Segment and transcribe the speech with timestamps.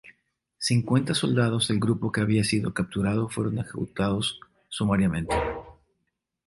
[0.57, 5.35] Cincuenta soldados del grupo que había sido capturado fueron ejecutados sumariamente.